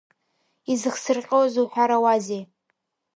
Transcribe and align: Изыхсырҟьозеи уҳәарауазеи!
Изыхсырҟьозеи 0.71 1.63
уҳәарауазеи! 1.63 2.43